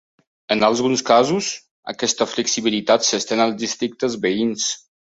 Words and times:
En 0.53 0.63
alguns 0.67 1.03
casos, 1.09 1.51
aquesta 1.95 2.29
flexibilitat 2.33 3.09
s'estén 3.13 3.47
als 3.49 3.57
districtes 3.63 4.21
veïns. 4.29 4.71